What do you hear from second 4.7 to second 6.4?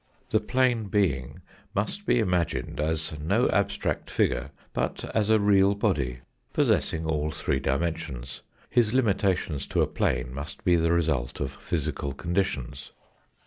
but as a real body